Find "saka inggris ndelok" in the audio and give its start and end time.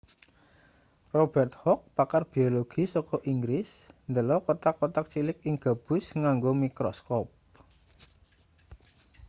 2.93-4.41